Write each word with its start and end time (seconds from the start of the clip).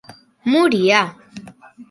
Moria! 0.51 1.01